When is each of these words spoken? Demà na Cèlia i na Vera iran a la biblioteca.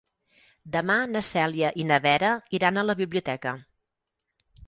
Demà 0.75 0.95
na 1.09 1.21
Cèlia 1.27 1.69
i 1.83 1.85
na 1.91 1.99
Vera 2.07 2.31
iran 2.59 2.81
a 2.83 2.87
la 2.91 2.97
biblioteca. 3.05 3.55